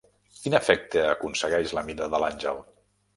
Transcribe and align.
Quin 0.43 0.53
efecte 0.59 1.03
aconsegueix 1.09 1.73
la 1.79 1.83
mida 1.91 2.09
de 2.15 2.23
l'àngel? 2.25 2.63